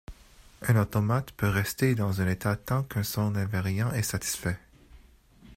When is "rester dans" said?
1.47-2.21